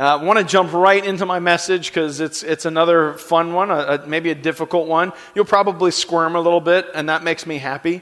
[0.00, 3.70] I uh, want to jump right into my message because it's, it's another fun one,
[3.70, 5.12] a, a, maybe a difficult one.
[5.34, 8.00] You'll probably squirm a little bit, and that makes me happy.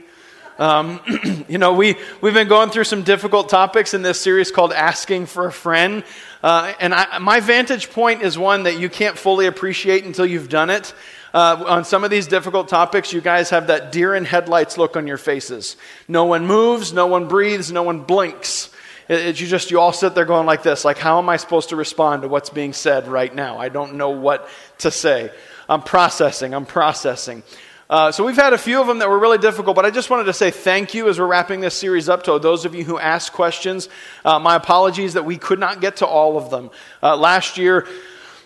[0.61, 1.00] Um,
[1.48, 5.26] you know, we, we've been going through some difficult topics in this series called Asking
[5.26, 6.04] for a Friend.
[6.40, 10.49] Uh, and I, my vantage point is one that you can't fully appreciate until you've
[10.49, 10.94] done it.
[11.35, 14.96] Uh, on some of these difficult topics, you guys have that deer in headlights look
[14.96, 15.76] on your faces.
[16.06, 18.70] No one moves, no one breathes, no one blinks.
[19.09, 21.70] It, you just, you all sit there going like this, like, how am I supposed
[21.70, 23.59] to respond to what's being said right now?
[23.59, 25.30] I don't know what to say.
[25.69, 27.42] I'm processing, I'm processing.
[27.91, 30.10] Uh, so we've had a few of them that were really difficult, but I just
[30.10, 32.84] wanted to say thank you as we're wrapping this series up to those of you
[32.84, 33.88] who asked questions.
[34.27, 36.70] Uh, my apologies that we could not get to all of them.
[37.02, 37.87] Uh, last year,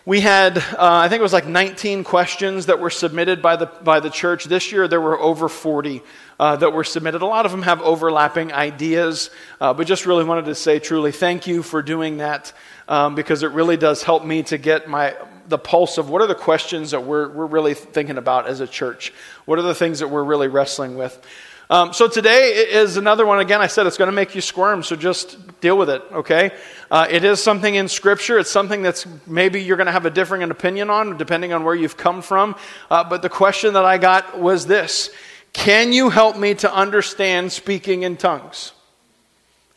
[0.05, 3.67] we had, uh, I think it was like 19 questions that were submitted by the,
[3.67, 4.45] by the church.
[4.45, 6.03] This year, there were over 40
[6.43, 7.23] uh, that were submitted.
[7.23, 11.13] A lot of them have overlapping ideas, uh, but just really wanted to say truly
[11.13, 12.53] thank you for doing that
[12.89, 15.15] um, because it really does help me to get my,
[15.47, 18.67] the pulse of what are the questions that we're, we're really thinking about as a
[18.67, 19.13] church?
[19.45, 21.25] What are the things that we're really wrestling with?
[21.71, 23.39] Um, so today is another one.
[23.39, 26.51] Again, I said it's going to make you squirm, so just deal with it, okay?
[26.91, 28.41] Uh, it is something in Scripture.
[28.41, 31.77] It's something that's maybe you're going to have a differing opinion on, depending on where
[31.77, 32.57] you've come from.
[32.91, 35.11] Uh, but the question that I got was this
[35.53, 38.73] Can you help me to understand speaking in tongues?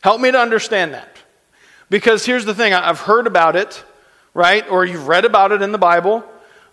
[0.00, 1.16] Help me to understand that.
[1.90, 3.84] Because here's the thing I've heard about it
[4.36, 4.68] right?
[4.70, 6.22] Or you've read about it in the Bible.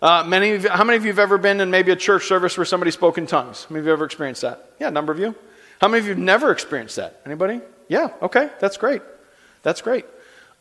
[0.02, 2.66] Uh, many how many of you have ever been in maybe a church service where
[2.66, 3.64] somebody spoke in tongues?
[3.64, 4.72] How many of you ever experienced that?
[4.82, 5.34] Yeah, a number of you.
[5.80, 7.22] How many of you have never experienced that?
[7.26, 7.62] Anybody?
[7.88, 9.02] Yeah, okay, that's great.
[9.64, 10.06] That's great.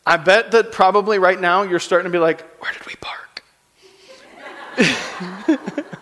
[0.06, 3.43] I bet that probably right now you're starting to be like, where did we park?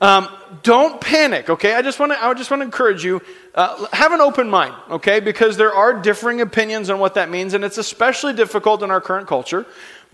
[0.00, 0.28] um,
[0.62, 1.74] don't panic, okay?
[1.74, 3.22] I just want to I just want to encourage you
[3.54, 5.20] uh, have an open mind, okay?
[5.20, 9.00] Because there are differing opinions on what that means, and it's especially difficult in our
[9.00, 9.66] current culture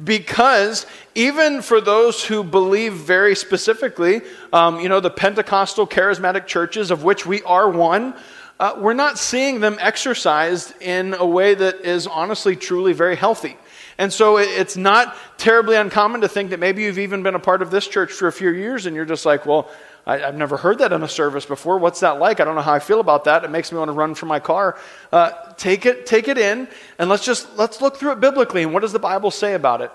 [0.03, 4.23] because even for those who believe very specifically,
[4.53, 8.15] um, you know, the Pentecostal charismatic churches, of which we are one,
[8.59, 13.57] uh, we're not seeing them exercised in a way that is honestly, truly very healthy.
[14.01, 17.61] And so it's not terribly uncommon to think that maybe you've even been a part
[17.61, 19.69] of this church for a few years and you're just like, well,
[20.07, 21.77] I, have never heard that in a service before.
[21.77, 22.41] What's that like?
[22.41, 23.45] I don't know how I feel about that.
[23.45, 24.79] It makes me want to run from my car.
[25.13, 26.67] Uh, take it, take it in,
[26.99, 28.63] and let's just let's look through it biblically.
[28.63, 29.93] And what does the Bible say about it?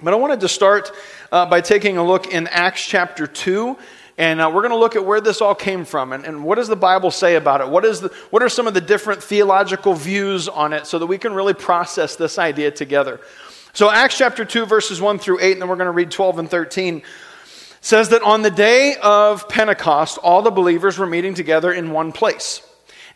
[0.00, 0.92] But I wanted to start
[1.32, 3.76] uh, by taking a look in Acts chapter two.
[4.18, 6.56] And uh, we're going to look at where this all came from and, and what
[6.56, 7.68] does the Bible say about it?
[7.68, 11.06] What, is the, what are some of the different theological views on it so that
[11.06, 13.20] we can really process this idea together?
[13.72, 16.40] So, Acts chapter 2, verses 1 through 8, and then we're going to read 12
[16.40, 17.02] and 13
[17.82, 22.12] says that on the day of Pentecost, all the believers were meeting together in one
[22.12, 22.62] place.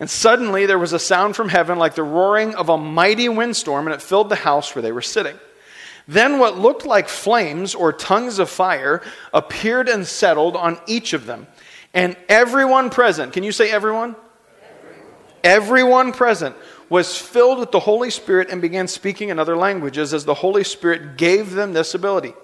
[0.00, 3.86] And suddenly there was a sound from heaven like the roaring of a mighty windstorm,
[3.86, 5.38] and it filled the house where they were sitting.
[6.08, 9.02] Then what looked like flames or tongues of fire
[9.32, 11.46] appeared and settled on each of them.
[11.92, 14.14] And everyone present, can you say everyone?
[14.62, 15.06] Everyone,
[15.42, 16.56] everyone present
[16.88, 20.62] was filled with the Holy Spirit and began speaking in other languages as the Holy
[20.62, 22.34] Spirit gave them this ability.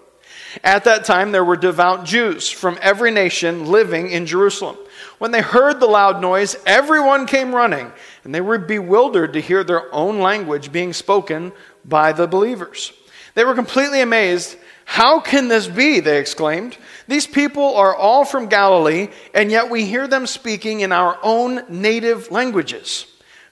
[0.65, 4.77] At that time, there were devout Jews from every nation living in Jerusalem.
[5.19, 7.93] When they heard the loud noise, everyone came running,
[8.25, 11.53] and they were bewildered to hear their own language being spoken
[11.85, 12.93] by the believers.
[13.35, 14.57] They were completely amazed.
[14.85, 16.01] How can this be?
[16.01, 16.77] They exclaimed.
[17.09, 21.65] These people are all from Galilee, and yet we hear them speaking in our own
[21.69, 23.07] native languages.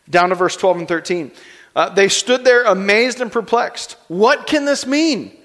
[0.09, 1.31] Down to verse 12 and 13.
[1.75, 3.97] Uh, they stood there amazed and perplexed.
[4.09, 5.37] What can this mean?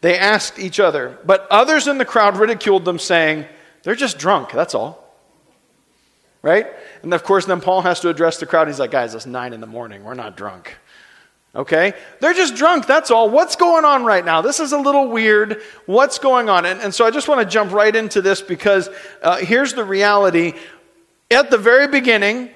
[0.00, 3.46] They asked each other, but others in the crowd ridiculed them, saying,
[3.82, 5.04] They're just drunk, that's all.
[6.42, 6.66] Right?
[7.02, 8.68] And of course, then Paul has to address the crowd.
[8.68, 10.04] He's like, Guys, it's nine in the morning.
[10.04, 10.76] We're not drunk.
[11.56, 11.94] Okay?
[12.20, 13.30] They're just drunk, that's all.
[13.30, 14.42] What's going on right now?
[14.42, 15.62] This is a little weird.
[15.86, 16.66] What's going on?
[16.66, 18.90] And, and so I just want to jump right into this because
[19.22, 20.52] uh, here's the reality.
[21.30, 22.50] At the very beginning,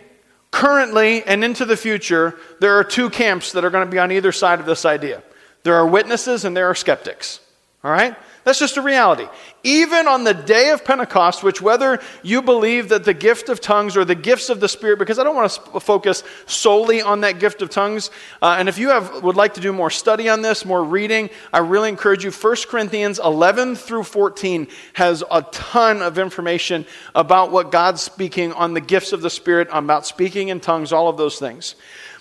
[0.50, 4.12] currently, and into the future, there are two camps that are going to be on
[4.12, 5.22] either side of this idea.
[5.62, 7.40] There are witnesses and there are skeptics.
[7.82, 8.14] All right?
[8.44, 9.26] That's just a reality.
[9.62, 13.98] Even on the day of Pentecost, which whether you believe that the gift of tongues
[13.98, 17.38] or the gifts of the Spirit, because I don't want to focus solely on that
[17.38, 18.10] gift of tongues.
[18.40, 21.28] Uh, and if you have, would like to do more study on this, more reading,
[21.52, 22.30] I really encourage you.
[22.30, 28.72] 1 Corinthians 11 through 14 has a ton of information about what God's speaking on
[28.72, 31.74] the gifts of the Spirit, about speaking in tongues, all of those things.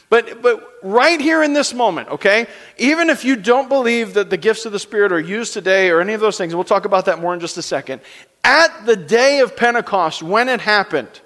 [0.09, 2.47] But, but right here in this moment, okay,
[2.77, 6.01] even if you don't believe that the gifts of the Spirit are used today or
[6.01, 8.01] any of those things, we'll talk about that more in just a second.
[8.43, 11.21] At the day of Pentecost, when it happened,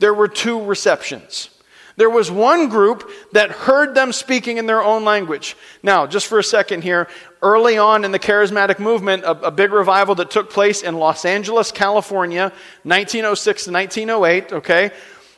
[0.00, 1.50] there were two receptions.
[1.96, 5.56] There was one group that heard them speaking in their own language.
[5.82, 7.06] Now, just for a second here,
[7.40, 11.24] early on in the charismatic movement, a, a, big revival that took place in Los
[11.24, 12.52] Angeles, California,
[12.82, 14.90] 1906 to 1908, okay?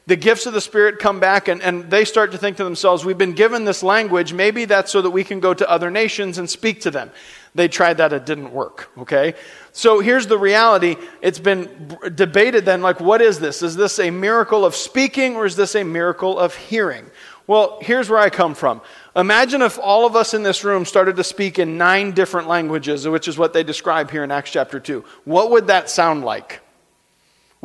[0.09, 3.05] The gifts of the Spirit come back and, and they start to think to themselves,
[3.05, 6.39] we've been given this language, maybe that's so that we can go to other nations
[6.39, 7.11] and speak to them.
[7.57, 9.35] They tried that, it didn't work, okay?
[9.73, 10.95] So here's the reality.
[11.23, 13.63] It's been debated then like, what is this?
[13.63, 17.11] Is this a miracle of speaking or is this a miracle of hearing?
[17.49, 18.83] Well, here's where I come from.
[19.17, 23.09] Imagine if all of us in this room started to speak in nine different languages,
[23.09, 25.05] which is what they describe here in Acts chapter 2.
[25.25, 26.61] What would that sound like?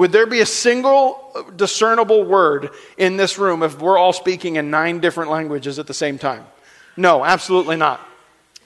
[0.02, 4.72] Would there be a single discernible word in this room if we're all speaking in
[4.72, 6.44] nine different languages at the same time?
[6.98, 8.02] No, absolutely not.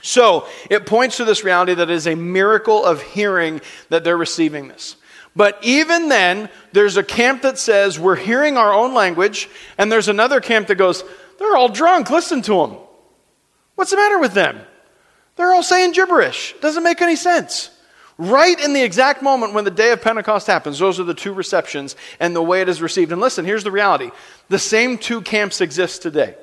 [0.01, 3.59] So it points to this reality that it is a miracle of hearing
[3.89, 4.95] that they're receiving this.
[5.35, 10.07] But even then, there's a camp that says we're hearing our own language, and there's
[10.07, 11.03] another camp that goes,
[11.37, 12.77] they're all drunk, listen to them.
[13.75, 14.61] What's the matter with them?
[15.35, 16.55] They're all saying gibberish.
[16.61, 17.71] Doesn't make any sense.
[18.17, 21.33] Right in the exact moment when the day of Pentecost happens, those are the two
[21.33, 23.11] receptions and the way it is received.
[23.11, 24.11] And listen, here's the reality
[24.47, 26.35] the same two camps exist today.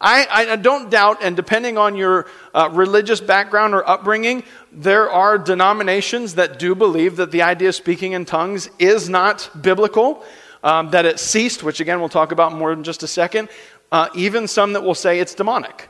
[0.00, 5.38] I, I, don't doubt, and depending on your uh, religious background or upbringing, there are
[5.38, 10.22] denominations that do believe that the idea of speaking in tongues is not biblical,
[10.62, 13.48] um, that it ceased, which again we'll talk about more in just a second,
[13.90, 15.88] uh, even some that will say it's demonic.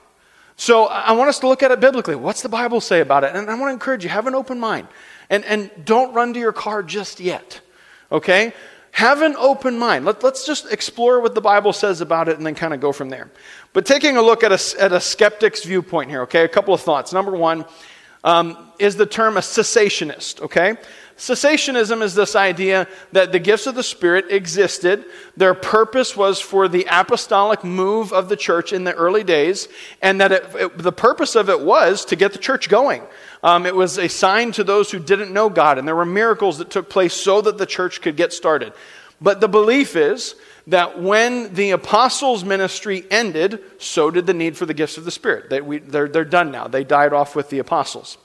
[0.54, 2.14] So I want us to look at it biblically.
[2.14, 3.34] What's the Bible say about it?
[3.34, 4.86] And I want to encourage you, have an open mind.
[5.28, 7.60] And, and don't run to your car just yet.
[8.10, 8.52] Okay?
[8.92, 10.04] Have an open mind.
[10.06, 12.92] Let, us just explore what the Bible says about it and then kind of go
[12.92, 13.30] from there.
[13.72, 16.80] But taking a look at a, at a skeptic's viewpoint here, okay, a couple of
[16.80, 17.12] thoughts.
[17.12, 17.66] Number one
[18.24, 20.76] um, is the term a cessationist, okay?
[21.16, 25.06] Cessationism is this idea that the gifts of the Spirit existed.
[25.34, 29.66] Their purpose was for the apostolic move of the church in the early days,
[30.02, 33.02] and that it, it, the purpose of it was to get the church going.
[33.42, 36.58] Um, it was a sign to those who didn't know God, and there were miracles
[36.58, 38.74] that took place so that the church could get started.
[39.18, 40.34] But the belief is
[40.66, 45.10] that when the apostles' ministry ended, so did the need for the gifts of the
[45.10, 45.48] Spirit.
[45.48, 46.68] They, we, they're, they're done now.
[46.68, 48.18] They died off with the apostles.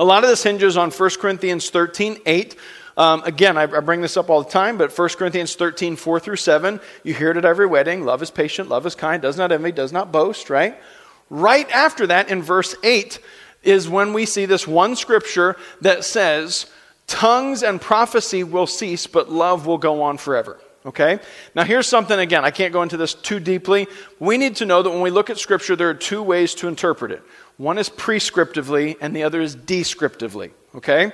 [0.00, 2.56] A lot of this hinges on 1 Corinthians 13 8.
[2.96, 6.18] Um, again, I, I, bring this up all the time, but 1 Corinthians 13 4
[6.18, 8.06] through 7, you hear it at every wedding.
[8.06, 10.80] Love is patient, love is kind, does not envy, does not boast, right?
[11.28, 13.18] Right after that, in verse 8,
[13.62, 16.70] is when we see this one scripture that says,
[17.06, 20.58] Tongues and prophecy will cease, but love will go on forever.
[20.86, 21.18] Okay?
[21.54, 23.86] Now, here's something again, I can't go into this too deeply.
[24.18, 26.68] We need to know that when we look at Scripture, there are two ways to
[26.68, 27.22] interpret it
[27.60, 30.50] one is prescriptively, and the other is descriptively.
[30.74, 31.12] Okay?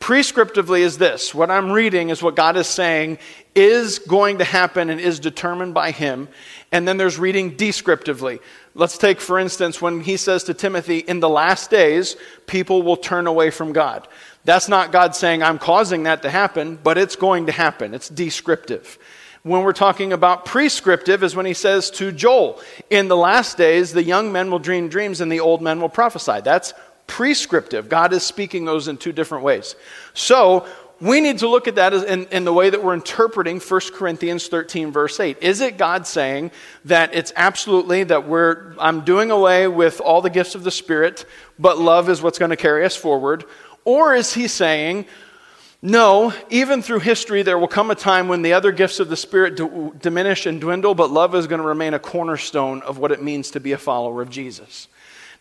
[0.00, 3.18] Prescriptively is this what I'm reading is what God is saying
[3.54, 6.28] is going to happen and is determined by Him.
[6.72, 8.40] And then there's reading descriptively.
[8.74, 12.16] Let's take, for instance, when he says to Timothy, in the last days,
[12.46, 14.08] people will turn away from God.
[14.46, 17.92] That's not God saying, I'm causing that to happen, but it's going to happen.
[17.92, 18.98] It's descriptive.
[19.42, 22.60] When we're talking about prescriptive, is when he says to Joel,
[22.90, 25.88] In the last days, the young men will dream dreams and the old men will
[25.88, 26.40] prophesy.
[26.44, 26.74] That's
[27.08, 27.88] prescriptive.
[27.88, 29.74] God is speaking those in two different ways.
[30.14, 30.66] So,
[31.00, 34.46] we need to look at that in, in, the way that we're interpreting 1 Corinthians
[34.46, 35.36] 13, verse 8.
[35.42, 36.52] Is it God saying
[36.84, 41.24] that it's absolutely that we're, I'm doing away with all the gifts of the Spirit,
[41.58, 43.44] but love is what's going to carry us forward?
[43.84, 45.06] Or is he saying,
[45.84, 49.16] no, even through history, there will come a time when the other gifts of the
[49.16, 49.56] Spirit
[50.00, 53.50] diminish and dwindle, but love is going to remain a cornerstone of what it means
[53.50, 54.86] to be a follower of Jesus.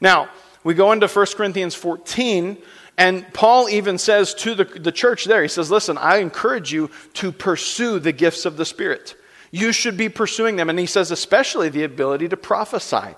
[0.02, 0.30] Now,
[0.64, 2.58] we go into 1 Corinthians 14,
[2.98, 6.90] and Paul even says to the, the church there, he says, Listen, I encourage you
[7.16, 9.16] to pursue the gifts of the Spirit.
[9.52, 10.70] You should be pursuing them.
[10.70, 13.16] And he says, especially the ability to prophesy.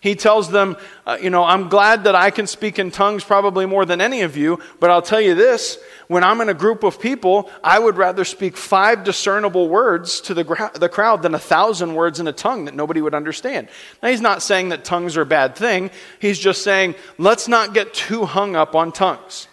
[0.00, 3.66] He tells them, uh, you know, I'm glad that I can speak in tongues probably
[3.66, 5.78] more than any of you, but I'll tell you this
[6.08, 10.32] when I'm in a group of people, I would rather speak five discernible words to
[10.32, 13.68] the, gra- the crowd than a thousand words in a tongue that nobody would understand.
[14.02, 17.74] Now, he's not saying that tongues are a bad thing, he's just saying, let's not
[17.74, 19.48] get too hung up on tongues.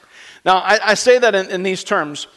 [0.45, 2.27] Now, I, I say that in, in these terms.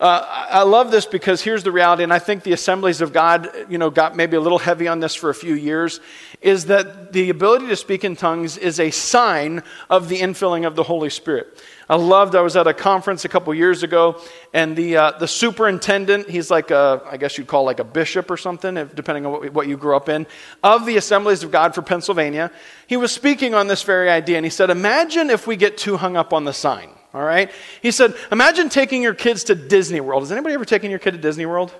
[0.00, 3.50] Uh, I love this because here's the reality, and I think the assemblies of God,
[3.68, 6.00] you know, got maybe a little heavy on this for a few years,
[6.40, 10.74] is that the ability to speak in tongues is a sign of the infilling of
[10.74, 11.62] the Holy Spirit.
[11.86, 14.22] I loved, I was at a conference a couple years ago,
[14.54, 18.30] and the, uh, the superintendent, he's like a, I guess you'd call like a bishop
[18.30, 20.26] or something, if, depending on what, what you grew up in,
[20.62, 22.50] of the Assemblies of God for Pennsylvania.
[22.86, 25.98] He was speaking on this very idea, and he said, Imagine if we get too
[25.98, 26.88] hung up on the sign.
[27.12, 27.50] All right?
[27.82, 30.22] He said, imagine taking your kids to Disney World.
[30.22, 31.72] Has anybody ever taken your kid to Disney World?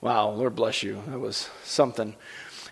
[0.00, 1.02] Wow, Lord bless you.
[1.08, 2.14] That was something.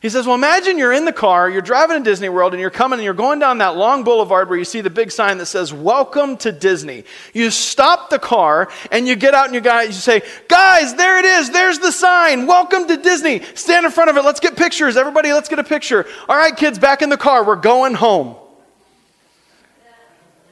[0.04, 2.68] He says, Well, imagine you're in the car, you're driving to Disney World, and you're
[2.68, 5.46] coming and you're going down that long boulevard where you see the big sign that
[5.46, 7.04] says, Welcome to Disney.
[7.32, 11.18] You stop the car and you get out and you, guys, you say, Guys, there
[11.18, 11.48] it is.
[11.50, 12.46] There's the sign.
[12.46, 13.40] Welcome to Disney.
[13.54, 14.24] Stand in front of it.
[14.26, 14.98] Let's get pictures.
[14.98, 16.04] Everybody, let's get a picture.
[16.28, 17.42] All right, kids, back in the car.
[17.42, 18.36] We're going home.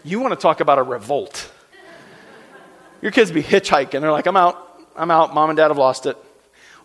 [0.05, 1.51] You want to talk about a revolt.
[3.01, 4.01] Your kids be hitchhiking.
[4.01, 4.87] They're like, I'm out.
[4.97, 5.35] I'm out.
[5.35, 6.17] Mom and dad have lost it.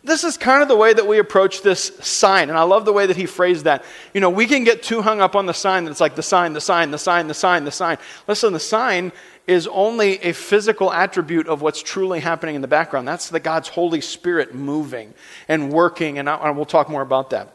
[0.03, 2.49] This is kind of the way that we approach this sign.
[2.49, 3.83] And I love the way that he phrased that.
[4.13, 6.23] You know, we can get too hung up on the sign that it's like the
[6.23, 7.97] sign, the sign, the sign, the sign, the sign.
[8.27, 9.11] Listen, the sign
[9.47, 13.07] is only a physical attribute of what's truly happening in the background.
[13.07, 15.13] That's the God's Holy Spirit moving
[15.47, 16.19] and working.
[16.19, 17.53] And, I, and we'll talk more about that.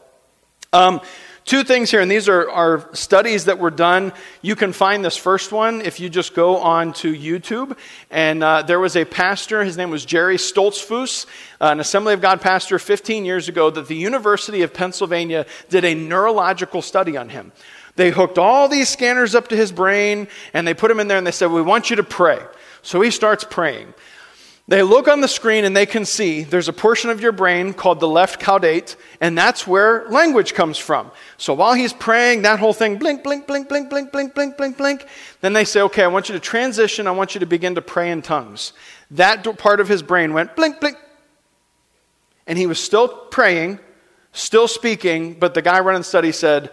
[0.73, 1.01] Um,
[1.45, 4.13] Two things here, and these are, are studies that were done.
[4.43, 7.77] You can find this first one if you just go on to YouTube.
[8.11, 11.27] And uh, there was a pastor, his name was Jerry Stoltzfus,
[11.61, 15.85] uh, an Assembly of God pastor 15 years ago, that the University of Pennsylvania did
[15.85, 17.51] a neurological study on him.
[17.97, 21.19] They hooked all these scanners up to his brain, and they put him in there,
[21.19, 22.39] and they said, We want you to pray.
[22.83, 23.95] So he starts praying.
[24.69, 27.75] They look on the screen and they can see there's a portion of your brain
[27.75, 31.11] called the left caudate, and that's where language comes from.
[31.37, 34.79] So while he's praying, that whole thing blink, blink, blink, blink, blink, blink, blink, blink,
[34.79, 35.07] blink.
[35.41, 37.09] Then they say, okay, I want you to transition.
[37.09, 38.73] I want you to begin to pray in tongues.
[39.11, 40.97] That part of his brain went blink, blink.
[42.47, 43.81] And he was still praying,
[44.33, 46.71] still speaking, but the guy running the study said,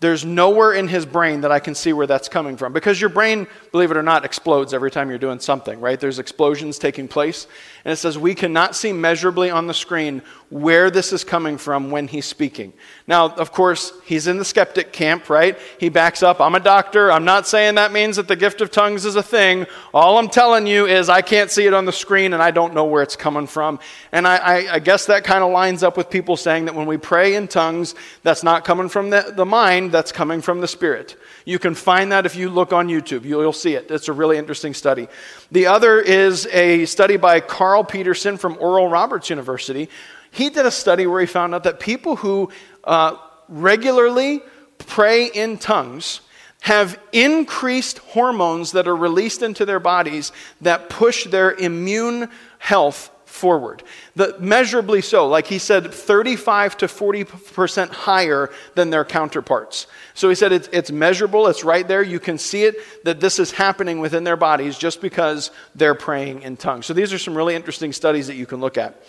[0.00, 2.72] there's nowhere in his brain that I can see where that's coming from.
[2.72, 6.00] Because your brain, believe it or not, explodes every time you're doing something, right?
[6.00, 7.46] There's explosions taking place.
[7.84, 11.90] And it says we cannot see measurably on the screen where this is coming from
[11.90, 12.72] when he's speaking.
[13.06, 15.58] Now, of course, he's in the skeptic camp, right?
[15.78, 16.40] He backs up.
[16.40, 17.12] I'm a doctor.
[17.12, 19.66] I'm not saying that means that the gift of tongues is a thing.
[19.92, 22.74] All I'm telling you is I can't see it on the screen and I don't
[22.74, 23.78] know where it's coming from.
[24.12, 26.86] And I, I, I guess that kind of lines up with people saying that when
[26.86, 30.68] we pray in tongues, that's not coming from the, the mind, that's coming from the
[30.68, 31.16] Spirit.
[31.44, 33.24] You can find that if you look on YouTube.
[33.24, 33.90] You'll, see it.
[33.90, 35.08] It's a really interesting study.
[35.50, 39.88] The other is a study by Carl Peterson from Oral Roberts University.
[40.30, 42.50] He did a study where he found out that people who
[42.84, 43.16] uh,
[43.48, 44.40] regularly
[44.78, 46.20] pray in tongues
[46.62, 50.30] have increased hormones that are released into their bodies
[50.60, 52.28] that push their immune
[52.58, 53.82] health forward.
[54.16, 55.28] The, measurably so.
[55.28, 59.86] Like he said, 35 to 40% higher than their counterparts.
[60.14, 62.02] So he said it's, it's measurable, it's right there.
[62.02, 66.42] You can see it that this is happening within their bodies just because they're praying
[66.42, 66.86] in tongues.
[66.86, 69.00] So these are some really interesting studies that you can look at.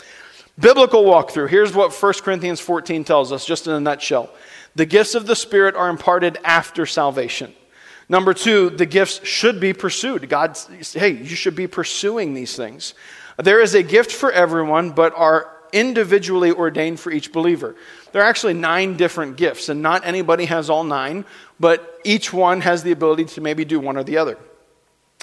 [0.60, 1.50] Biblical walkthrough.
[1.50, 4.30] Here's what 1 Corinthians 14 tells us, just in a nutshell.
[4.76, 7.54] The gifts of the Spirit are imparted after salvation.
[8.08, 10.28] Number two, the gifts should be pursued.
[10.30, 10.58] God,
[10.94, 12.94] hey, you should be pursuing these things.
[13.38, 17.76] There is a gift for everyone, but are individually ordained for each believer.
[18.12, 21.26] There are actually nine different gifts, and not anybody has all nine,
[21.60, 24.38] but each one has the ability to maybe do one or the other.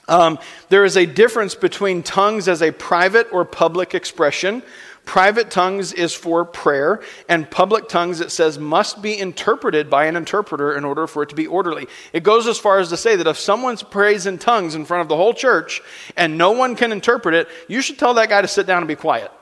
[0.09, 0.39] Um,
[0.71, 4.63] there is a difference between tongues as a private or public expression.
[5.09, 7.01] Private tongues is for prayer,
[7.31, 11.31] and public tongues, it says, must be interpreted by an interpreter in order for it
[11.31, 11.89] to be orderly.
[12.13, 15.01] It goes as far as to say that if someone prays in tongues in front
[15.01, 15.81] of the whole church
[16.15, 18.87] and no one can interpret it, you should tell that guy to sit down and
[18.87, 19.33] be quiet.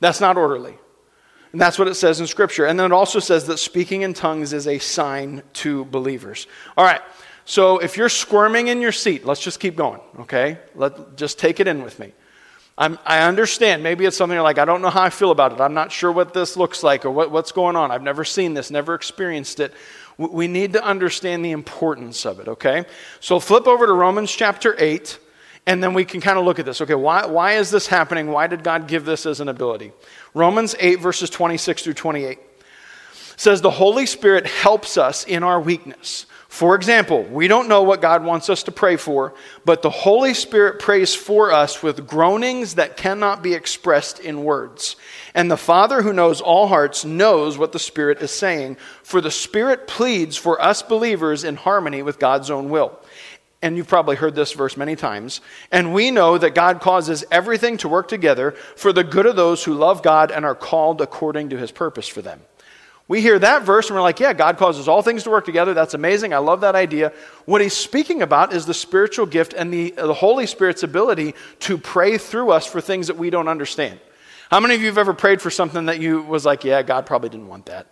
[0.00, 0.78] That's not orderly.
[1.52, 2.64] And that's what it says in Scripture.
[2.64, 6.46] And then it also says that speaking in tongues is a sign to believers.
[6.78, 7.02] All right.
[7.44, 10.58] So if you're squirming in your seat, let's just keep going, okay?
[10.74, 12.14] Let, just take it in with me.
[12.80, 13.82] I'm, i understand.
[13.82, 15.60] Maybe it's something like, I don't know how I feel about it.
[15.60, 17.90] I'm not sure what this looks like or what, what's going on.
[17.90, 19.74] I've never seen this, never experienced it.
[20.16, 22.86] We need to understand the importance of it, okay?
[23.20, 25.18] So flip over to Romans chapter 8,
[25.66, 26.80] and then we can kind of look at this.
[26.80, 28.30] Okay, why, why is this happening?
[28.30, 29.92] Why did God give this as an ability?
[30.32, 32.38] Romans 8, verses 26 through 28
[33.36, 36.24] says, The Holy Spirit helps us in our weakness.
[36.50, 40.34] For example, we don't know what God wants us to pray for, but the Holy
[40.34, 44.96] Spirit prays for us with groanings that cannot be expressed in words.
[45.32, 49.30] And the Father who knows all hearts knows what the Spirit is saying, for the
[49.30, 52.98] Spirit pleads for us believers in harmony with God's own will.
[53.62, 55.40] And you've probably heard this verse many times.
[55.70, 59.62] And we know that God causes everything to work together for the good of those
[59.62, 62.40] who love God and are called according to his purpose for them.
[63.10, 65.74] We hear that verse and we're like, yeah, God causes all things to work together.
[65.74, 66.32] That's amazing.
[66.32, 67.12] I love that idea.
[67.44, 71.76] What he's speaking about is the spiritual gift and the, the Holy Spirit's ability to
[71.76, 73.98] pray through us for things that we don't understand.
[74.48, 77.04] How many of you have ever prayed for something that you was like, yeah, God
[77.04, 77.88] probably didn't want that?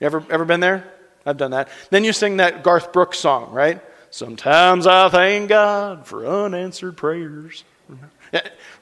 [0.00, 0.86] You ever, ever been there?
[1.24, 1.70] I've done that.
[1.88, 3.80] Then you sing that Garth Brooks song, right?
[4.10, 7.64] Sometimes I thank God for unanswered prayers.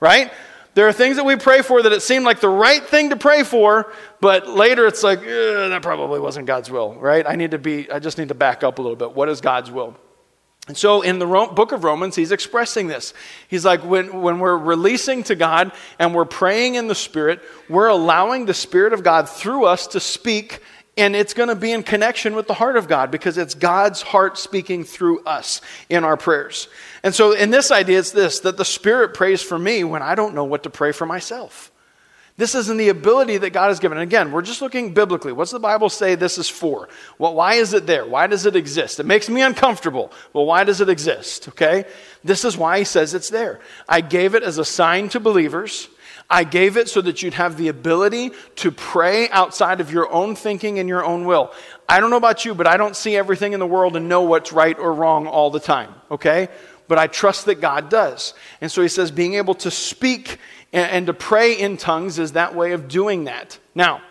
[0.01, 0.33] right?
[0.75, 3.17] There are things that we pray for that it seemed like the right thing to
[3.17, 7.25] pray for, but later it's like, eh, that probably wasn't God's will, right?
[7.27, 9.13] I need to be, I just need to back up a little bit.
[9.13, 9.97] What is God's will?
[10.67, 13.13] And so in the book of Romans, he's expressing this.
[13.49, 17.89] He's like, when, when we're releasing to God and we're praying in the Spirit, we're
[17.89, 20.61] allowing the Spirit of God through us to speak,
[20.97, 24.01] and it's going to be in connection with the heart of God because it's God's
[24.01, 26.69] heart speaking through us in our prayers.
[27.05, 30.17] And so in this idea, it's this that the Spirit prays for me when I
[30.17, 31.71] don't know what to pray for myself.
[32.37, 33.99] This is in the ability that God has given.
[33.99, 35.31] And again, we're just looking biblically.
[35.31, 36.89] What's the Bible say this is for?
[37.17, 38.05] Well, why is it there?
[38.05, 38.99] Why does it exist?
[38.99, 40.11] It makes me uncomfortable.
[40.33, 41.47] Well, why does it exist?
[41.49, 41.85] Okay?
[42.25, 43.61] This is why he says it's there.
[43.89, 45.89] I gave it as a sign to believers.
[46.29, 50.35] I gave it so that you'd have the ability to pray outside of your own
[50.35, 51.53] thinking and your own will.
[51.89, 54.23] I don't know about you, but I don't see everything in the world and know
[54.23, 55.95] what's right or wrong all the time.
[56.11, 56.49] Okay?
[56.87, 58.35] But I trust that God does.
[58.61, 60.39] And so he says being able to speak
[60.73, 63.59] and, and to pray in tongues is that way of doing that.
[63.75, 64.03] Now,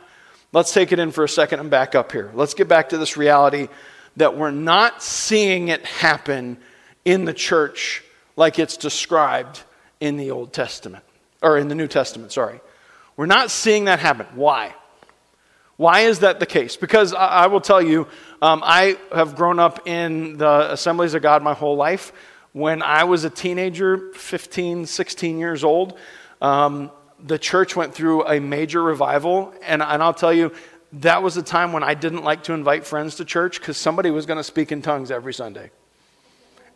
[0.51, 2.32] let's take it in for a second and back up here.
[2.34, 3.68] Let's get back to this reality
[4.18, 6.58] that we're not seeing it happen
[7.06, 8.03] in the church
[8.36, 9.62] like it's described
[10.00, 11.03] in the Old Testament,
[11.42, 12.60] or in the New Testament, sorry.
[13.15, 14.25] We're not seeing that happen.
[14.34, 14.74] Why?
[15.77, 16.77] Why is that the case?
[16.77, 18.08] Because I, I will tell you,
[18.42, 22.12] um, I have grown up in the assemblies of God my whole life.
[22.53, 25.98] When I was a teenager, 15, 16 years old,
[26.41, 30.53] um, the church went through a major revival, and, and I'll tell you,
[30.93, 34.12] that was a time when I didn't like to invite friends to church because somebody
[34.12, 35.72] was going to speak in tongues every Sunday.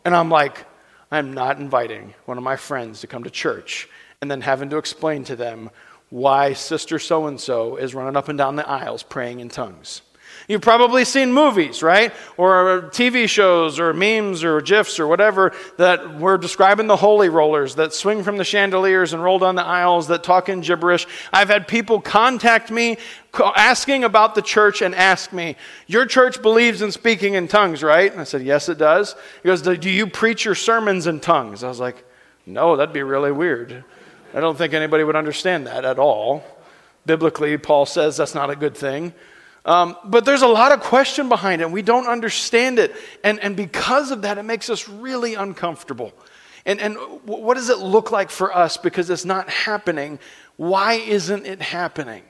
[0.04, 0.66] And I'm like,
[1.10, 3.88] I'm not inviting one of my friends to come to church
[4.20, 5.70] and then having to explain to them
[6.10, 10.02] why sister so and so is running up and down the aisles praying in tongues.
[10.48, 12.12] You've probably seen movies, right?
[12.36, 17.74] Or TV shows or memes or GIFs or whatever that were describing the holy rollers
[17.74, 21.06] that swing from the chandeliers and roll down the aisles that talk in gibberish.
[21.32, 22.96] I've had people contact me
[23.38, 25.56] asking about the church and ask me,
[25.86, 28.10] Your church believes in speaking in tongues, right?
[28.10, 29.14] And I said, Yes, it does.
[29.42, 31.62] He goes, Do you preach your sermons in tongues?
[31.62, 32.04] I was like,
[32.46, 33.84] No, that'd be really weird.
[34.34, 36.44] I don't think anybody would understand that at all.
[37.06, 39.14] Biblically, Paul says that's not a good thing.
[39.68, 42.96] Um, but there's a lot of question behind it, and we don't understand it.
[43.22, 46.14] And, and because of that, it makes us really uncomfortable.
[46.64, 50.20] And, and what does it look like for us because it's not happening?
[50.56, 52.22] Why isn't it happening?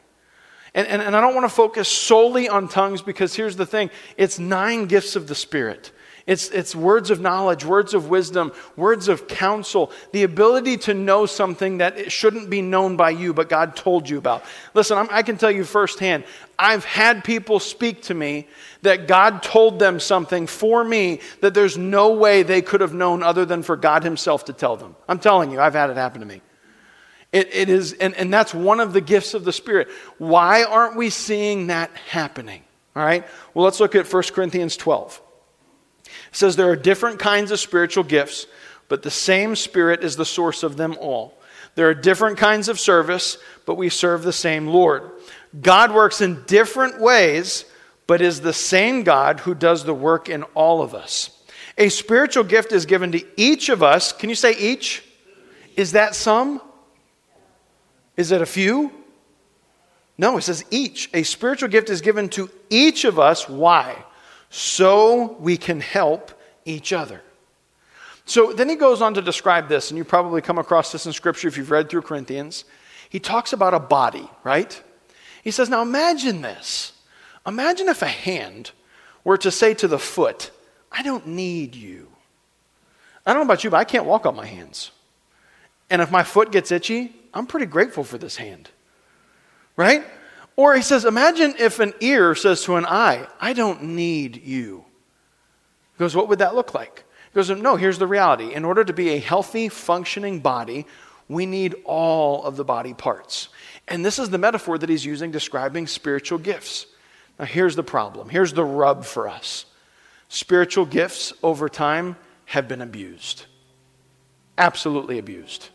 [0.75, 3.91] And, and, and I don't want to focus solely on tongues because here's the thing
[4.17, 5.93] it's nine gifts of the Spirit.
[6.29, 11.25] It's, it's words of knowledge, words of wisdom, words of counsel, the ability to know
[11.25, 14.45] something that it shouldn't be known by you, but God told you about.
[14.75, 16.25] Listen, I'm, i can tell you firsthand,
[16.59, 18.47] I've had people speak to me
[18.83, 23.23] that God told them something for me that there's no way they could have known
[23.23, 24.97] other than for God Himself to tell them.
[25.09, 26.43] I'm telling you, I've had it happen to me.
[27.33, 29.89] It, it is, and, and that's one of the gifts of the Spirit.
[30.19, 32.65] Why aren't we seeing that happening?
[32.95, 35.23] All right, well, let's look at 1 Corinthians 12.
[36.31, 38.47] It says there are different kinds of spiritual gifts,
[38.89, 41.35] but the same Spirit is the source of them all.
[41.75, 45.11] There are different kinds of service, but we serve the same Lord.
[45.61, 47.65] God works in different ways,
[48.07, 51.31] but is the same God who does the work in all of us.
[51.77, 54.13] A spiritual gift is given to each of us.
[54.13, 55.05] Can you say each?
[55.77, 56.61] Is that some?
[58.17, 58.93] Is it a few?
[60.19, 61.09] No, it says each.
[61.15, 63.49] A spiritual gift is given to each of us.
[63.49, 64.05] Why?
[64.51, 66.33] So we can help
[66.65, 67.23] each other.
[68.25, 71.13] So then he goes on to describe this, and you probably come across this in
[71.13, 72.65] Scripture if you've read through Corinthians.
[73.09, 74.83] He talks about a body, right?
[75.43, 76.93] He says, Now imagine this.
[77.47, 78.73] Imagine if a hand
[79.25, 80.51] were to say to the foot,
[80.93, 82.09] I don't need you.
[83.25, 84.91] I don't know about you, but I can't walk on my hands.
[85.91, 88.69] And if my foot gets itchy, I'm pretty grateful for this hand.
[89.77, 90.05] Right?
[90.59, 94.85] Or he says, imagine if an ear says to an eye, I don't need you.
[95.95, 97.05] He goes, what would that look like?
[97.33, 98.53] He goes, no, here's the reality.
[98.53, 100.85] In order to be a healthy, functioning body,
[101.29, 103.51] we need all of the body parts.
[103.87, 106.87] And this is the metaphor that he's using describing spiritual gifts.
[107.39, 108.29] Now, here's the problem.
[108.29, 109.65] Here's the rub for us
[110.29, 112.17] spiritual gifts over time
[112.47, 113.47] have been abused.
[114.59, 115.69] Absolutely abused.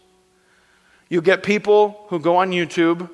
[1.07, 3.09] You get people who go on YouTube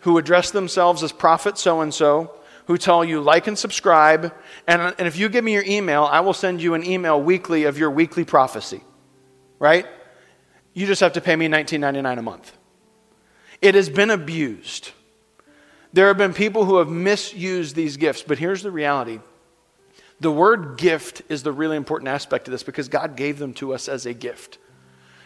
[0.00, 2.34] who address themselves as prophet so and so,
[2.66, 4.32] who tell you like and subscribe,
[4.66, 7.64] and, and if you give me your email, I will send you an email weekly
[7.64, 8.82] of your weekly prophecy.
[9.58, 9.86] Right?
[10.74, 12.52] You just have to pay me $19.99 a month.
[13.60, 14.92] It has been abused.
[15.92, 19.20] There have been people who have misused these gifts, but here's the reality.
[20.20, 23.72] The word gift is the really important aspect of this because God gave them to
[23.72, 24.58] us as a gift.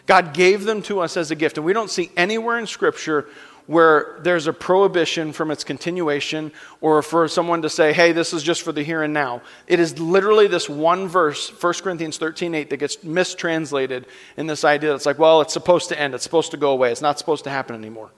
[0.05, 1.57] God gave them to us as a gift.
[1.57, 3.27] And we don't see anywhere in Scripture
[3.65, 8.43] where there's a prohibition from its continuation or for someone to say, hey, this is
[8.43, 9.41] just for the here and now.
[9.67, 14.63] It is literally this one verse, 1 Corinthians 13 8, that gets mistranslated in this
[14.63, 17.17] idea that's like, well, it's supposed to end, it's supposed to go away, it's not
[17.19, 18.11] supposed to happen anymore.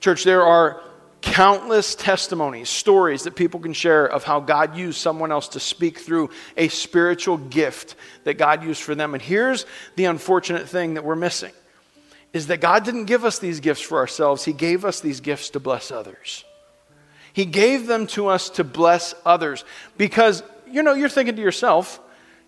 [0.00, 0.82] Church, there are
[1.20, 6.00] countless testimonies, stories that people can share of how God used someone else to speak
[6.00, 9.14] through a spiritual gift that God used for them.
[9.14, 11.52] And here's the unfortunate thing that we're missing
[12.32, 15.50] is that God didn't give us these gifts for ourselves, He gave us these gifts
[15.50, 16.44] to bless others.
[17.32, 19.64] He gave them to us to bless others
[19.96, 21.98] because, you know, you're thinking to yourself,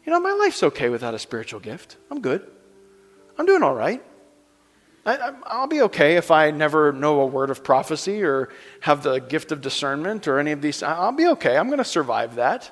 [0.04, 1.96] you know, my life's okay without a spiritual gift.
[2.10, 2.46] I'm good.
[3.38, 4.02] I'm doing all right.
[5.06, 9.18] I, will be okay if I never know a word of prophecy or have the
[9.18, 10.82] gift of discernment or any of these.
[10.82, 11.56] I'll be okay.
[11.56, 12.70] I'm going to survive that.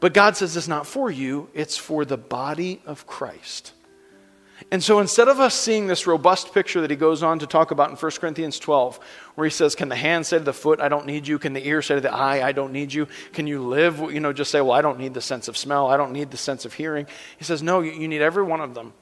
[0.00, 3.72] But God says it's not for you, it's for the body of Christ.
[4.70, 7.70] And so instead of us seeing this robust picture that he goes on to talk
[7.70, 9.00] about in 1 Corinthians 12,
[9.34, 11.38] where he says, Can the hand say to the foot, I don't need you?
[11.38, 13.08] Can the ear say to the eye, I don't need you?
[13.32, 15.88] Can you live, you know, just say, Well, I don't need the sense of smell,
[15.88, 17.06] I don't need the sense of hearing?
[17.36, 18.92] He says, No, you need every one of them.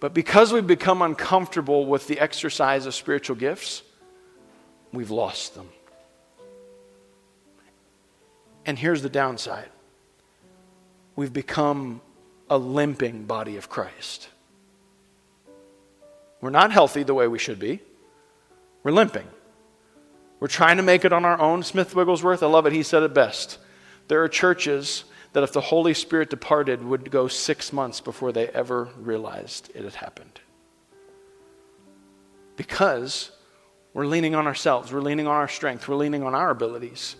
[0.00, 3.82] But because we've become uncomfortable with the exercise of spiritual gifts,
[4.92, 5.68] we've lost them.
[8.66, 9.68] And here's the downside
[11.16, 12.00] we've become
[12.50, 14.28] a limping body of Christ.
[16.44, 17.80] We're not healthy the way we should be,
[18.82, 19.26] we're limping.
[20.40, 21.62] We're trying to make it on our own.
[21.62, 23.56] Smith Wigglesworth, I love it, he said it best.
[24.08, 28.48] There are churches that if the Holy Spirit departed, would go six months before they
[28.48, 30.38] ever realized it had happened.
[32.56, 33.30] Because
[33.94, 37.16] we're leaning on ourselves, we're leaning on our strength, we're leaning on our abilities.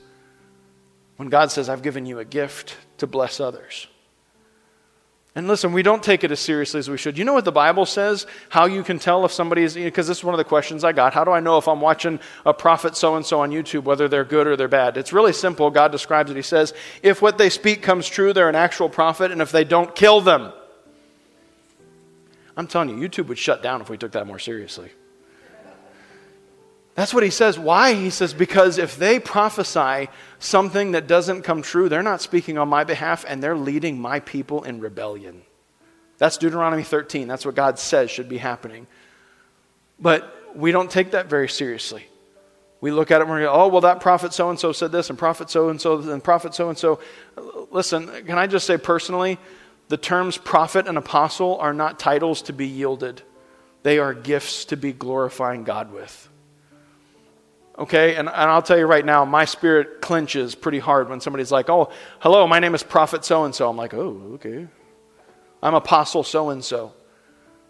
[1.16, 3.86] When God says, I've given you a gift to bless others.
[5.36, 7.18] And listen, we don't take it as seriously as we should.
[7.18, 8.24] You know what the Bible says?
[8.50, 10.92] How you can tell if somebody is, because this is one of the questions I
[10.92, 11.12] got.
[11.12, 14.06] How do I know if I'm watching a prophet so and so on YouTube, whether
[14.06, 14.96] they're good or they're bad?
[14.96, 15.70] It's really simple.
[15.70, 16.36] God describes it.
[16.36, 19.64] He says, if what they speak comes true, they're an actual prophet, and if they
[19.64, 20.52] don't, kill them.
[22.56, 24.92] I'm telling you, YouTube would shut down if we took that more seriously.
[26.94, 27.58] That's what he says.
[27.58, 27.94] Why?
[27.94, 32.68] He says, because if they prophesy something that doesn't come true, they're not speaking on
[32.68, 35.42] my behalf and they're leading my people in rebellion.
[36.18, 37.26] That's Deuteronomy 13.
[37.26, 38.86] That's what God says should be happening.
[39.98, 42.06] But we don't take that very seriously.
[42.80, 44.92] We look at it and we go, oh, well, that prophet so and so said
[44.92, 47.00] this, and prophet so and so, and prophet so and so.
[47.70, 49.38] Listen, can I just say personally,
[49.88, 53.22] the terms prophet and apostle are not titles to be yielded,
[53.82, 56.28] they are gifts to be glorifying God with.
[57.76, 61.50] Okay, and, and I'll tell you right now, my spirit clenches pretty hard when somebody's
[61.50, 63.68] like, oh, hello, my name is Prophet so and so.
[63.68, 64.68] I'm like, oh, okay.
[65.60, 66.92] I'm Apostle so and so.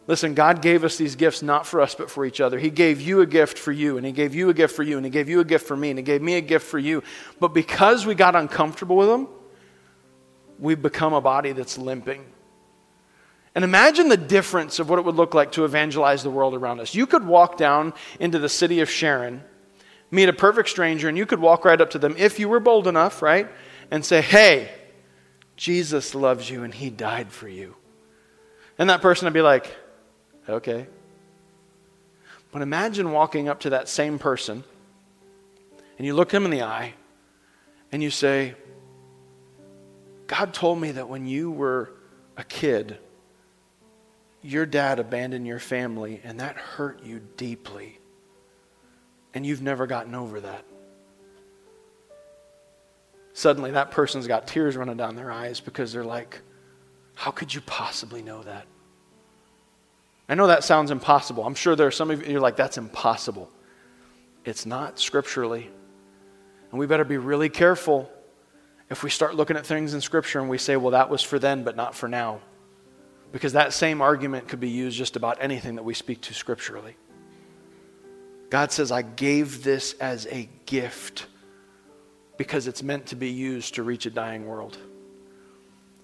[0.07, 2.59] Listen, God gave us these gifts not for us, but for each other.
[2.59, 4.99] He gave you a gift for you, and He gave you a gift for you,
[4.99, 6.79] and He gave you a gift for me, and He gave me a gift for
[6.79, 7.03] you.
[7.41, 9.29] But because we got uncomfortable with them,
[10.59, 12.27] we've become a body that's limping.
[13.55, 16.81] And imagine the difference of what it would look like to evangelize the world around
[16.81, 16.95] us.
[16.95, 19.43] You could walk down into the city of Sharon
[20.15, 22.61] meet a perfect stranger and you could walk right up to them if you were
[22.61, 23.49] bold enough, right?
[23.91, 24.71] And say, hey,
[25.57, 27.75] Jesus loves you and he died for you.
[28.79, 29.75] And that person would be like,
[30.49, 30.87] okay.
[32.53, 34.65] But imagine walking up to that same person
[35.99, 36.95] and you look him in the eye
[37.93, 38.55] and you say,
[40.27, 41.93] God told me that when you were
[42.37, 42.99] a kid,
[44.43, 47.99] your dad abandoned your family and that hurt you deeply
[49.35, 50.65] and you've never gotten over that.
[53.33, 56.41] Suddenly, that person's got tears running down their eyes because they're like,
[57.15, 58.67] How could you possibly know that?
[60.29, 61.45] I know that sounds impossible.
[61.45, 63.51] I'm sure there are some of you you're like, That's impossible.
[64.45, 65.69] It's not scripturally.
[66.71, 68.11] And we better be really careful
[68.91, 71.39] if we start looking at things in Scripture and we say, Well, that was for
[71.39, 72.41] then, but not for now.
[73.33, 76.97] Because that same argument could be used just about anything that we speak to scripturally.
[78.55, 81.27] God says, I gave this as a gift
[82.37, 84.79] because it's meant to be used to reach a dying world.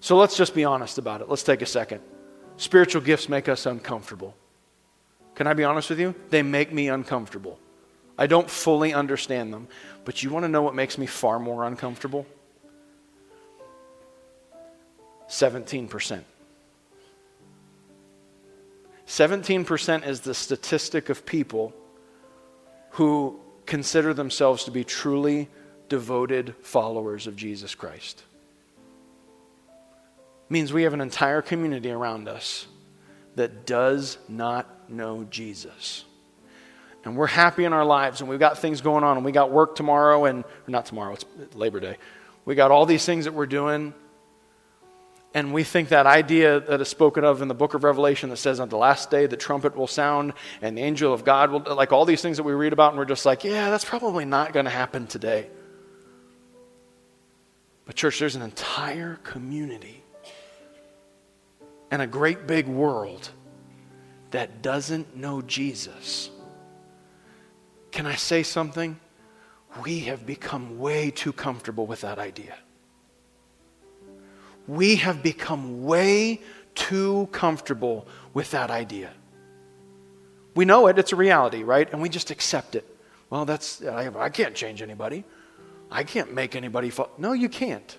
[0.01, 1.29] So let's just be honest about it.
[1.29, 2.01] Let's take a second.
[2.57, 4.35] Spiritual gifts make us uncomfortable.
[5.33, 6.13] Can I be honest with you?
[6.29, 7.57] They make me uncomfortable.
[8.17, 9.69] I don't fully understand them.
[10.03, 12.25] But you want to know what makes me far more uncomfortable?
[15.29, 16.21] 17%.
[19.07, 21.73] 17% is the statistic of people
[22.91, 25.49] who consider themselves to be truly
[25.89, 28.23] devoted followers of Jesus Christ.
[30.49, 32.67] Means we have an entire community around us
[33.35, 36.03] that does not know Jesus.
[37.03, 39.51] And we're happy in our lives and we've got things going on and we got
[39.51, 41.97] work tomorrow and not tomorrow, it's Labor Day.
[42.45, 43.93] We got all these things that we're doing.
[45.33, 48.37] And we think that idea that is spoken of in the book of Revelation that
[48.37, 51.75] says on the last day the trumpet will sound and the angel of God will,
[51.75, 54.25] like all these things that we read about, and we're just like, yeah, that's probably
[54.25, 55.47] not going to happen today.
[57.85, 60.03] But, church, there's an entire community
[61.89, 63.29] and a great big world
[64.31, 66.29] that doesn't know Jesus.
[67.91, 68.99] Can I say something?
[69.83, 72.57] We have become way too comfortable with that idea.
[74.67, 76.41] We have become way
[76.75, 79.11] too comfortable with that idea.
[80.55, 81.91] We know it, it's a reality, right?
[81.91, 82.85] And we just accept it.
[83.29, 85.23] Well, that's, I, I can't change anybody.
[85.89, 87.09] I can't make anybody fall.
[87.17, 87.97] No, you can't.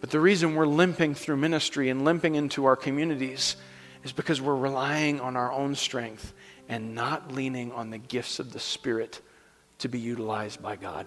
[0.00, 3.56] But the reason we're limping through ministry and limping into our communities
[4.02, 6.34] is because we're relying on our own strength
[6.68, 9.20] and not leaning on the gifts of the Spirit
[9.78, 11.06] to be utilized by God.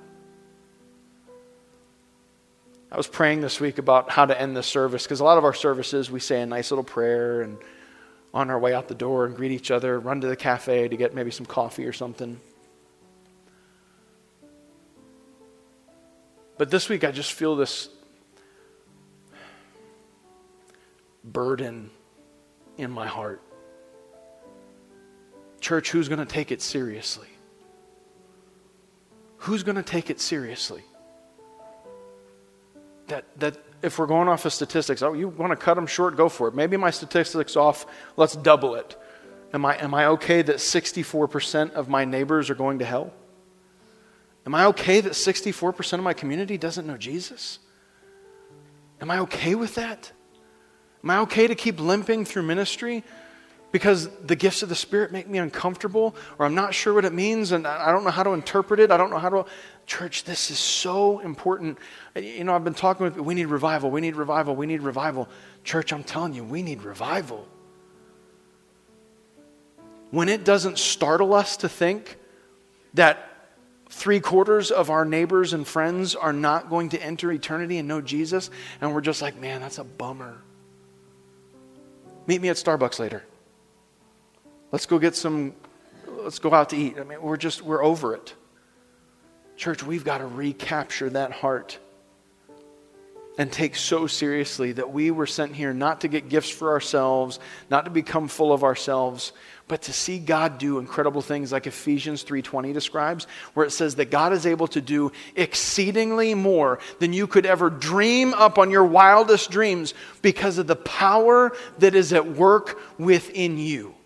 [2.91, 5.43] I was praying this week about how to end the service because a lot of
[5.43, 7.57] our services we say a nice little prayer and
[8.33, 10.95] on our way out the door and greet each other, run to the cafe to
[10.95, 12.39] get maybe some coffee or something.
[16.57, 17.89] But this week I just feel this
[21.23, 21.89] burden
[22.77, 23.41] in my heart.
[25.59, 27.27] Church, who's going to take it seriously?
[29.39, 30.83] Who's going to take it seriously?
[33.07, 36.17] That, that if we're going off of statistics, oh, you want to cut them short,
[36.17, 36.55] go for it.
[36.55, 38.97] Maybe my statistics off, let's double it.
[39.53, 43.13] Am I, am I okay that 64% of my neighbors are going to hell?
[44.45, 47.59] Am I okay that 64% of my community doesn't know Jesus?
[48.99, 50.11] Am I okay with that?
[51.03, 53.03] Am I okay to keep limping through ministry
[53.71, 57.13] because the gifts of the Spirit make me uncomfortable or I'm not sure what it
[57.13, 58.91] means and I don't know how to interpret it?
[58.91, 59.45] I don't know how to.
[59.85, 61.77] Church, this is so important.
[62.15, 65.29] You know, I've been talking with, we need revival, we need revival, we need revival.
[65.63, 67.47] Church, I'm telling you, we need revival.
[70.11, 72.17] When it doesn't startle us to think
[72.93, 73.29] that
[73.89, 78.01] three quarters of our neighbors and friends are not going to enter eternity and know
[78.01, 78.49] Jesus,
[78.81, 80.37] and we're just like, man, that's a bummer.
[82.25, 83.23] Meet me at Starbucks later.
[84.71, 85.53] Let's go get some,
[86.07, 86.97] let's go out to eat.
[86.99, 88.33] I mean, we're just, we're over it.
[89.55, 91.79] Church, we've got to recapture that heart
[93.37, 97.39] and take so seriously that we were sent here not to get gifts for ourselves,
[97.69, 99.31] not to become full of ourselves,
[99.67, 104.09] but to see God do incredible things like Ephesians 3:20 describes, where it says that
[104.09, 108.85] God is able to do exceedingly more than you could ever dream up on your
[108.85, 113.96] wildest dreams because of the power that is at work within you.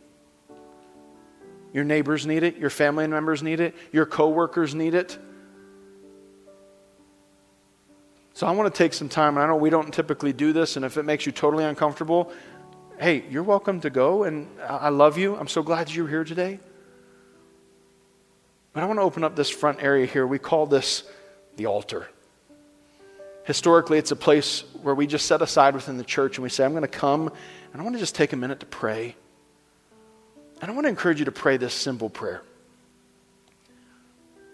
[1.73, 5.17] Your neighbors need it, your family members need it, your coworkers need it.
[8.34, 10.75] So I want to take some time, and I know we don't typically do this,
[10.75, 12.31] and if it makes you totally uncomfortable,
[12.99, 15.36] hey, you're welcome to go, and I love you.
[15.36, 16.60] I'm so glad you're here today.
[18.73, 20.25] But I want to open up this front area here.
[20.25, 21.03] We call this
[21.57, 22.07] the altar.
[23.43, 26.63] Historically, it's a place where we just set aside within the church and we say,
[26.63, 27.31] I'm going to come
[27.73, 29.15] and I want to just take a minute to pray.
[30.62, 32.43] And I want to encourage you to pray this simple prayer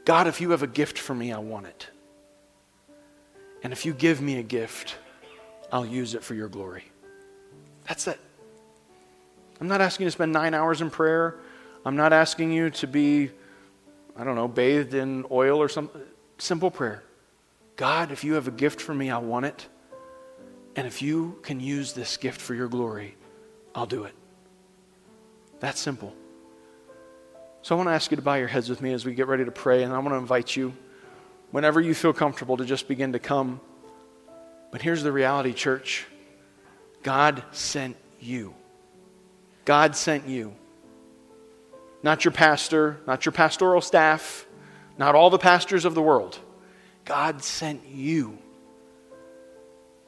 [0.06, 1.88] God, if you have a gift for me, I want it.
[3.62, 4.96] And if you give me a gift,
[5.70, 6.86] I'll use it for your glory.
[7.88, 8.20] That's it.
[9.60, 11.36] I'm not asking you to spend nine hours in prayer.
[11.84, 13.32] I'm not asking you to be,
[14.16, 16.02] I don't know, bathed in oil or something.
[16.38, 17.04] Simple prayer.
[17.76, 19.68] God, if you have a gift for me, I want it.
[20.78, 23.16] And if you can use this gift for your glory,
[23.76, 24.14] I'll do it.
[25.60, 26.14] That's simple.
[27.62, 29.28] So I want to ask you to bow your heads with me as we get
[29.28, 30.74] ready to pray, and I want to invite you,
[31.52, 33.60] whenever you feel comfortable, to just begin to come.
[34.72, 36.06] But here's the reality, church
[37.04, 38.54] God sent you.
[39.66, 40.54] God sent you.
[42.04, 44.46] Not your pastor, not your pastoral staff,
[44.98, 46.40] not all the pastors of the world.
[47.06, 48.38] God sent you.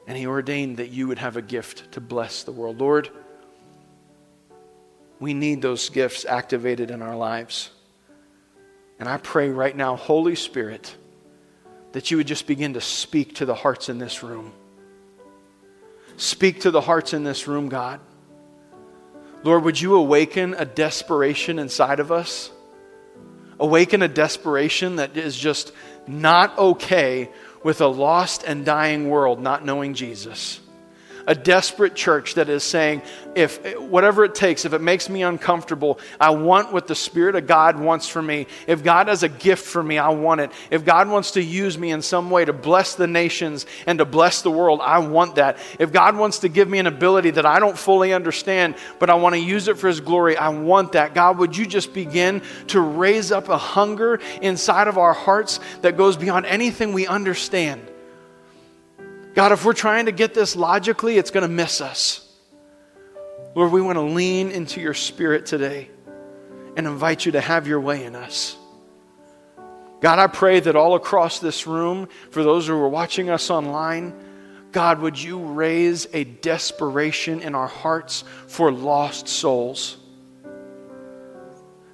[0.06, 2.80] And He ordained that you would have a gift to bless the world.
[2.80, 3.10] Lord,
[5.20, 7.70] we need those gifts activated in our lives.
[8.98, 10.96] And I pray right now, Holy Spirit,
[11.92, 14.52] that you would just begin to speak to the hearts in this room.
[16.16, 18.00] Speak to the hearts in this room, God.
[19.42, 22.50] Lord, would you awaken a desperation inside of us?
[23.58, 25.72] Awaken a desperation that is just
[26.06, 27.30] not okay
[27.62, 30.59] with a lost and dying world not knowing Jesus.
[31.30, 33.00] A desperate church that is saying,
[33.36, 37.46] if whatever it takes, if it makes me uncomfortable, I want what the Spirit of
[37.46, 38.48] God wants for me.
[38.66, 40.50] If God has a gift for me, I want it.
[40.72, 44.04] If God wants to use me in some way to bless the nations and to
[44.04, 45.58] bless the world, I want that.
[45.78, 49.14] If God wants to give me an ability that I don't fully understand, but I
[49.14, 51.14] want to use it for His glory, I want that.
[51.14, 55.96] God, would you just begin to raise up a hunger inside of our hearts that
[55.96, 57.89] goes beyond anything we understand?
[59.34, 62.26] God, if we're trying to get this logically, it's going to miss us.
[63.54, 65.88] Lord, we want to lean into your spirit today
[66.76, 68.56] and invite you to have your way in us.
[70.00, 74.14] God, I pray that all across this room, for those who are watching us online,
[74.72, 79.96] God, would you raise a desperation in our hearts for lost souls?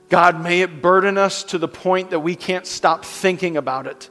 [0.08, 4.08] God, may it burden us to the point that we can't stop thinking about it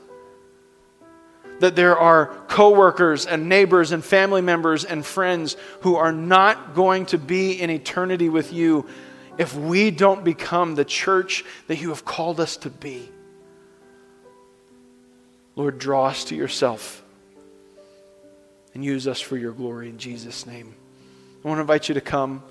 [1.59, 7.05] that there are coworkers and neighbors and family members and friends who are not going
[7.07, 8.85] to be in eternity with you
[9.37, 13.09] if we don't become the church that you have called us to be.
[15.55, 17.03] Lord, draw us to yourself
[18.73, 20.75] and use us for your glory in Jesus' name.
[21.43, 22.43] I want to invite you to come,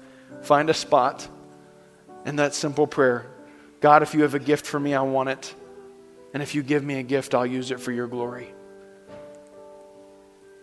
[0.43, 1.29] find a spot,
[2.25, 3.27] and that simple prayer
[3.81, 5.55] God, if you have a gift for me, I want it.
[6.33, 8.54] And if you give me a gift, I'll use it for your glory.